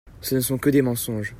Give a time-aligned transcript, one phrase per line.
[0.19, 1.29] Ce ne sont que des mensonges!